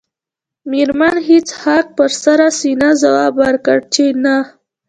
[0.69, 4.35] میرمن هیج هاګ په سړه سینه ځواب ورکړ چې نه